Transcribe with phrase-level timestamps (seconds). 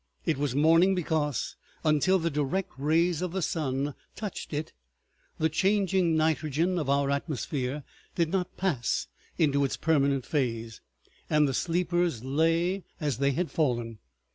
[0.25, 4.73] It was morning because, until the direct rays of the sun touched it,
[5.37, 7.83] the changing nitrogen of our atmosphere
[8.15, 9.05] did not pass
[9.37, 10.81] into its permanent phase,
[11.29, 13.99] and the sleepers lay as they had fallen.